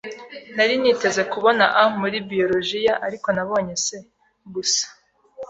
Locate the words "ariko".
3.07-3.27